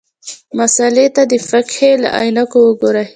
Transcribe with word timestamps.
مسألې 0.59 1.05
ته 1.15 1.23
د 1.31 1.33
فقهې 1.49 1.91
له 2.01 2.09
عینکو 2.19 2.59
وګورو. 2.65 3.03